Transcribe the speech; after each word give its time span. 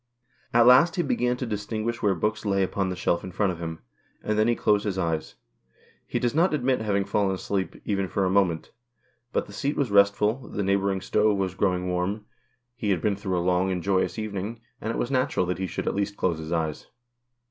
At 0.51 0.65
last 0.65 0.95
he 0.95 1.03
began 1.03 1.37
to 1.37 1.45
distinguish 1.45 2.01
where 2.01 2.15
books 2.15 2.43
lay 2.43 2.63
upon 2.63 2.89
the 2.89 2.95
shelf 2.95 3.23
in 3.23 3.31
front 3.31 3.51
of 3.51 3.59
him. 3.59 3.81
And 4.23 4.35
then 4.35 4.47
he 4.47 4.55
closed 4.55 4.83
his 4.83 4.97
eyes. 4.97 5.35
He 6.07 6.17
does 6.17 6.33
not 6.33 6.55
admit 6.55 6.81
having 6.81 7.05
fallen 7.05 7.35
asleep, 7.35 7.79
even 7.85 8.07
for 8.07 8.25
a 8.25 8.29
moment. 8.31 8.71
But 9.31 9.45
the 9.45 9.53
seat 9.53 9.77
was 9.77 9.91
restful, 9.91 10.49
the 10.49 10.63
neighbouring 10.63 11.01
stove 11.01 11.37
was 11.37 11.53
growing 11.53 11.87
178 11.87 11.87
THE 11.87 11.91
KIRK 11.91 12.49
SPOOK. 12.49 12.77
warm, 12.77 12.77
he 12.77 12.89
had 12.89 13.01
been 13.01 13.15
through 13.15 13.37
a 13.37 13.47
long 13.47 13.71
and 13.71 13.83
joyous 13.83 14.17
evening, 14.17 14.61
and 14.81 14.89
it 14.91 14.97
was 14.97 15.11
natural 15.11 15.45
that 15.45 15.59
he 15.59 15.67
should 15.67 15.87
at 15.87 15.93
least 15.93 16.17
close 16.17 16.39
his 16.39 16.51
eyes. 16.51 16.87